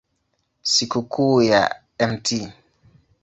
Sikukuu 0.71 1.41
ya 1.43 1.61
Mt. 2.01 2.27